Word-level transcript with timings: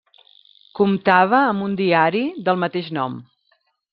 Comptava 0.79 1.41
amb 1.51 1.67
un 1.67 1.77
Diari 1.83 2.23
del 2.47 2.59
mateix 2.65 2.91
nom. 2.99 3.21